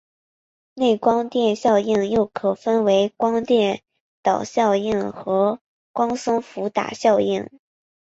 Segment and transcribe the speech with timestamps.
[0.73, 3.83] 内光电效应又可分为光电
[4.23, 5.59] 导效应和
[5.91, 7.47] 光生伏打效应。